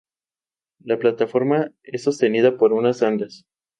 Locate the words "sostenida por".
2.05-2.73